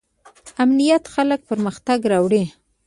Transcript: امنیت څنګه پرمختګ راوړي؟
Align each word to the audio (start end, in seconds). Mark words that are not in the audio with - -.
امنیت 0.63 1.03
څنګه 1.15 1.37
پرمختګ 1.47 1.99
راوړي؟ 2.11 2.43